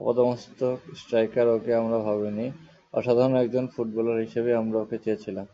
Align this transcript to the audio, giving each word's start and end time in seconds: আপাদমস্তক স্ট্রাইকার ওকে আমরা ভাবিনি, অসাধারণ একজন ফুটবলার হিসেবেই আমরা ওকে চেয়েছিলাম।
আপাদমস্তক 0.00 0.78
স্ট্রাইকার 1.00 1.46
ওকে 1.48 1.70
আমরা 1.74 1.98
ভাবিনি, 1.98 2.46
অসাধারণ 2.94 3.34
একজন 3.36 3.64
ফুটবলার 3.66 4.18
হিসেবেই 4.20 4.58
আমরা 4.62 4.78
ওকে 4.80 4.96
চেয়েছিলাম। 5.04 5.46